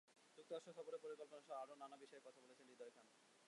যুক্তরাষ্ট্র 0.37 0.75
সফরের 0.77 1.03
পরিকল্পনাসহ 1.03 1.55
আরও 1.57 1.73
নানা 1.75 1.95
বিষয় 1.95 2.13
নিয়ে 2.13 2.25
কথা 2.27 2.39
বলেছেন 2.43 2.65
হৃদয় 2.69 2.93
খান। 2.95 3.07